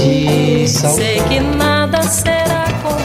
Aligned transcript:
ti. 0.00 0.66
Sei 0.68 1.20
que 1.28 1.40
nada 1.40 2.02
será 2.02 2.64
como 2.82 3.00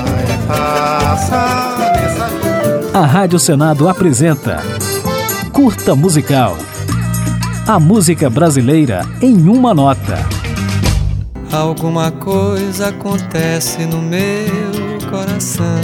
A 2.94 3.06
Rádio 3.06 3.40
Senado 3.40 3.90
apresenta 3.90 4.64
Curta 5.52 5.96
Musical. 5.96 6.58
A 7.68 7.80
música 7.80 8.30
brasileira 8.30 9.02
em 9.22 9.50
uma 9.50 9.74
nota. 9.74 10.18
Alguma 11.52 12.12
coisa 12.12 12.90
acontece 12.90 13.86
no 13.86 14.02
meu 14.02 15.00
coração. 15.10 15.82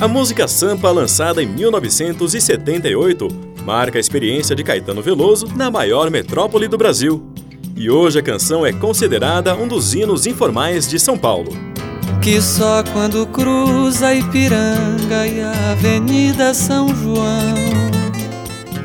A 0.00 0.08
música 0.08 0.48
Sampa, 0.48 0.90
lançada 0.90 1.42
em 1.42 1.46
1978, 1.46 3.28
marca 3.64 3.98
a 3.98 4.00
experiência 4.00 4.56
de 4.56 4.64
Caetano 4.64 5.02
Veloso 5.02 5.46
na 5.54 5.70
maior 5.70 6.10
metrópole 6.10 6.66
do 6.66 6.78
Brasil. 6.78 7.32
E 7.82 7.90
hoje 7.90 8.20
a 8.20 8.22
canção 8.22 8.64
é 8.64 8.72
considerada 8.72 9.56
um 9.56 9.66
dos 9.66 9.92
hinos 9.92 10.24
informais 10.24 10.86
de 10.86 11.00
São 11.00 11.18
Paulo. 11.18 11.50
Que 12.22 12.40
só 12.40 12.84
quando 12.84 13.26
cruza 13.26 14.14
Ipiranga 14.14 15.26
e 15.26 15.40
a 15.40 15.72
Avenida 15.72 16.54
São 16.54 16.94
João. 16.94 17.56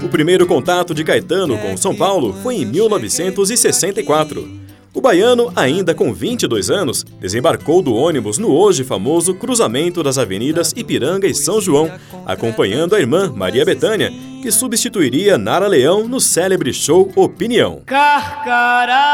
O 0.03 0.09
primeiro 0.09 0.47
contato 0.47 0.95
de 0.95 1.03
Caetano 1.03 1.59
com 1.59 1.77
São 1.77 1.95
Paulo 1.95 2.35
foi 2.41 2.55
em 2.55 2.65
1964. 2.65 4.49
O 4.95 4.99
baiano, 4.99 5.51
ainda 5.55 5.93
com 5.93 6.11
22 6.11 6.71
anos, 6.71 7.05
desembarcou 7.21 7.83
do 7.83 7.93
ônibus 7.93 8.39
no 8.39 8.51
hoje 8.51 8.83
famoso 8.83 9.35
cruzamento 9.35 10.01
das 10.01 10.17
avenidas 10.17 10.73
Ipiranga 10.75 11.27
e 11.27 11.35
São 11.35 11.61
João, 11.61 11.91
acompanhando 12.25 12.95
a 12.95 12.99
irmã 12.99 13.31
Maria 13.31 13.63
Betânia, 13.63 14.11
que 14.47 14.51
substituiria 14.53 15.37
Nara 15.37 15.67
Leão 15.67 16.07
no 16.07 16.21
célebre 16.21 16.71
show 16.71 17.11
Opinião. 17.17 17.81
Carcará, 17.85 19.11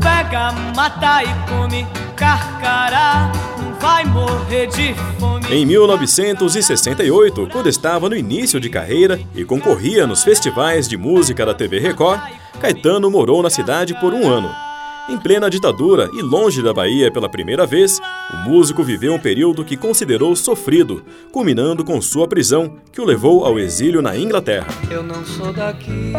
pega, 0.00 0.52
mata 0.76 1.24
e 1.24 1.26
come, 1.50 1.84
carcará, 2.14 3.32
vai 3.80 4.04
morrer 4.04 4.68
de 4.68 4.94
fome. 5.18 5.52
Em 5.52 5.66
1968, 5.66 7.48
quando 7.50 7.68
estava 7.68 8.08
no 8.08 8.14
início 8.14 8.60
de 8.60 8.70
carreira 8.70 9.18
e 9.34 9.44
concorria 9.44 10.06
nos 10.06 10.22
festivais 10.22 10.88
de 10.88 10.96
música 10.96 11.44
da 11.44 11.52
TV 11.52 11.80
Record, 11.80 12.20
Caetano 12.60 13.10
morou 13.10 13.42
na 13.42 13.50
cidade 13.50 13.98
por 13.98 14.14
um 14.14 14.28
ano. 14.28 14.65
Em 15.08 15.16
plena 15.16 15.48
ditadura 15.48 16.10
e 16.12 16.20
longe 16.20 16.60
da 16.60 16.74
Bahia 16.74 17.12
pela 17.12 17.28
primeira 17.28 17.64
vez, 17.64 18.00
o 18.34 18.50
músico 18.50 18.82
viveu 18.82 19.14
um 19.14 19.20
período 19.20 19.64
que 19.64 19.76
considerou 19.76 20.34
sofrido, 20.34 21.04
culminando 21.30 21.84
com 21.84 22.00
sua 22.02 22.26
prisão, 22.26 22.74
que 22.92 23.00
o 23.00 23.04
levou 23.04 23.44
ao 23.44 23.56
exílio 23.56 24.02
na 24.02 24.16
Inglaterra. 24.16 24.66
Eu 24.90 25.04
não 25.04 25.24
sou 25.24 25.52
daqui, 25.52 26.12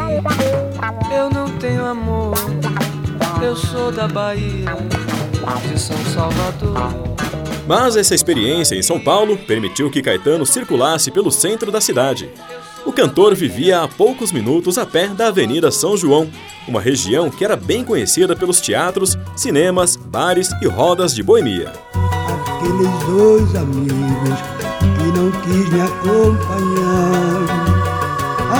eu 1.13 1.29
não 1.29 1.49
tenho 1.57 1.85
amor. 1.85 2.33
Eu 3.43 3.57
sou 3.57 3.91
da 3.91 4.07
Bahia, 4.07 4.65
de 5.69 5.79
São 5.79 5.97
Salvador. 6.05 7.17
Mas 7.67 7.97
essa 7.97 8.15
experiência 8.15 8.75
em 8.75 8.81
São 8.81 8.97
Paulo 8.97 9.37
permitiu 9.37 9.91
que 9.91 10.01
Caetano 10.01 10.45
circulasse 10.45 11.11
pelo 11.11 11.29
centro 11.29 11.69
da 11.69 11.81
cidade. 11.81 12.29
O 12.97 12.99
cantor 12.99 13.35
vivia 13.35 13.83
a 13.83 13.87
poucos 13.87 14.31
minutos 14.31 14.75
a 14.79 14.83
pé 14.83 15.09
da 15.09 15.27
Avenida 15.27 15.69
São 15.69 15.95
João, 15.95 16.27
uma 16.67 16.81
região 16.81 17.29
que 17.29 17.45
era 17.45 17.55
bem 17.55 17.83
conhecida 17.83 18.35
pelos 18.35 18.59
teatros, 18.59 19.15
cinemas, 19.35 19.95
bares 19.95 20.49
e 20.63 20.65
rodas 20.65 21.13
de 21.13 21.21
boemia. 21.21 21.71
Aqueles 21.93 22.89
dois 23.05 23.55
amigos 23.55 24.39
que 24.81 25.15
não 25.15 25.31
quis 25.43 25.69
me 25.71 25.79
acompanhar 25.79 27.45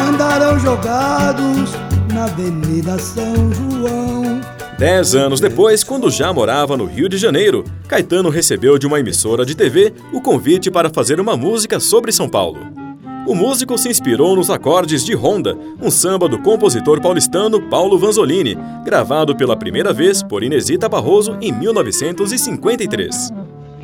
andaram 0.08 0.59
jogados 0.59 1.71
na 2.13 2.25
Avenida 2.25 2.99
São 2.99 3.52
João. 3.53 4.39
Dez 4.77 5.15
anos 5.15 5.39
depois, 5.39 5.83
quando 5.83 6.11
já 6.11 6.31
morava 6.31 6.77
no 6.77 6.85
Rio 6.85 7.09
de 7.09 7.17
Janeiro, 7.17 7.63
Caetano 7.88 8.30
recebeu 8.30 8.77
de 8.77 8.85
uma 8.85 8.99
emissora 8.99 9.43
de 9.43 9.55
TV 9.55 9.95
o 10.13 10.21
convite 10.21 10.69
para 10.69 10.91
fazer 10.91 11.19
uma 11.19 11.36
música 11.36 11.80
sobre 11.80 12.11
São 12.11 12.30
Paulo. 12.30 12.86
O 13.27 13.36
músico 13.36 13.77
se 13.77 13.89
inspirou 13.89 14.38
nos 14.38 14.49
acordes 14.49 15.04
de 15.04 15.14
Honda, 15.14 15.58
um 15.82 15.92
samba 15.92 16.30
do 16.30 16.39
compositor 16.39 17.02
paulistano 17.02 17.61
Paulo 17.70 17.99
Vanzolini, 17.99 18.58
gravado 18.86 19.36
pela 19.36 19.58
primeira 19.58 19.92
vez 19.92 20.23
por 20.23 20.43
Inesita 20.43 20.88
Barroso 20.88 21.38
em 21.42 21.52
1953. 21.52 23.33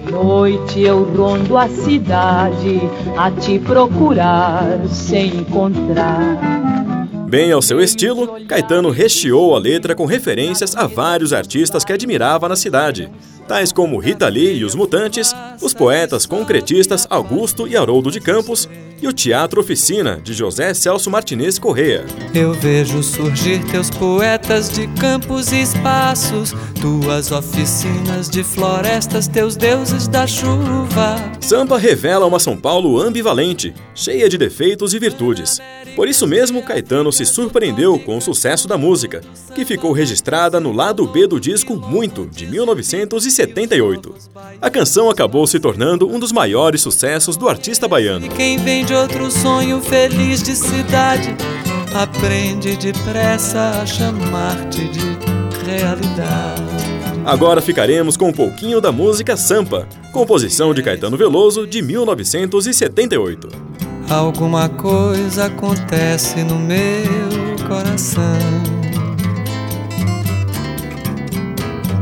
Noite 0.09 0.79
eu 0.79 1.03
rondo 1.03 1.57
a 1.57 1.67
cidade 1.67 2.79
a 3.17 3.29
te 3.31 3.59
procurar 3.59 4.87
sem 4.87 5.35
encontrar. 5.35 6.39
Bem 7.27 7.51
ao 7.51 7.61
seu 7.61 7.81
estilo, 7.81 8.45
Caetano 8.47 8.91
recheou 8.91 9.55
a 9.55 9.59
letra 9.59 9.93
com 9.93 10.05
referências 10.05 10.73
a 10.73 10.87
vários 10.87 11.33
artistas 11.33 11.83
que 11.83 11.91
admirava 11.91 12.47
na 12.47 12.55
cidade, 12.55 13.11
tais 13.53 13.71
como 13.71 13.99
Rita 13.99 14.27
Lee 14.27 14.57
e 14.57 14.65
os 14.65 14.73
Mutantes, 14.73 15.31
os 15.61 15.75
poetas 15.75 16.25
concretistas 16.25 17.05
Augusto 17.07 17.67
e 17.67 17.77
Haroldo 17.77 18.09
de 18.09 18.19
Campos 18.19 18.67
e 18.99 19.07
o 19.07 19.13
Teatro 19.13 19.61
Oficina, 19.61 20.19
de 20.23 20.33
José 20.33 20.73
Celso 20.73 21.11
Martinez 21.11 21.59
Correa. 21.59 22.05
Eu 22.33 22.53
vejo 22.53 23.03
surgir 23.03 23.63
teus 23.65 23.89
poetas 23.89 24.69
de 24.69 24.87
campos 24.99 25.51
e 25.51 25.61
espaços, 25.61 26.55
tuas 26.81 27.31
oficinas 27.31 28.29
de 28.29 28.43
florestas, 28.43 29.27
teus 29.27 29.55
deuses 29.57 30.07
da 30.07 30.25
chuva. 30.25 31.17
Sampa 31.41 31.77
revela 31.77 32.25
uma 32.25 32.39
São 32.39 32.55
Paulo 32.57 32.97
ambivalente, 32.99 33.73
cheia 33.93 34.29
de 34.29 34.37
defeitos 34.37 34.93
e 34.93 34.99
virtudes. 34.99 35.59
Por 35.97 36.07
isso 36.07 36.25
mesmo, 36.25 36.63
Caetano 36.63 37.11
se 37.11 37.25
surpreendeu 37.25 37.99
com 37.99 38.17
o 38.17 38.21
sucesso 38.21 38.67
da 38.67 38.77
música, 38.77 39.21
que 39.53 39.65
ficou 39.65 39.91
registrada 39.91 40.59
no 40.61 40.71
lado 40.71 41.05
B 41.05 41.27
do 41.27 41.39
disco 41.39 41.75
Muito, 41.75 42.25
de 42.25 42.45
1978. 43.45 44.15
A 44.61 44.69
canção 44.69 45.09
acabou 45.09 45.45
se 45.45 45.59
tornando 45.59 46.07
um 46.07 46.19
dos 46.19 46.31
maiores 46.31 46.81
sucessos 46.81 47.35
do 47.35 47.49
artista 47.49 47.87
baiano. 47.87 48.25
E 48.25 48.29
quem 48.29 48.57
vem 48.57 48.85
de 48.85 48.93
outro 48.93 49.29
sonho 49.29 49.81
feliz 49.81 50.41
de 50.41 50.55
cidade, 50.55 51.35
aprende 51.93 52.75
depressa 52.77 53.81
a 53.81 53.85
chamar-te 53.85 54.87
de 54.89 54.99
realidade. 55.65 56.63
Agora 57.25 57.61
ficaremos 57.61 58.17
com 58.17 58.29
um 58.29 58.33
pouquinho 58.33 58.81
da 58.81 58.91
música 58.91 59.37
Sampa, 59.37 59.87
composição 60.11 60.73
de 60.73 60.83
Caetano 60.83 61.15
Veloso 61.15 61.65
de 61.65 61.81
1978. 61.81 63.49
Alguma 64.09 64.67
coisa 64.67 65.45
acontece 65.45 66.43
no 66.43 66.59
meu 66.59 66.77
coração. 67.67 68.82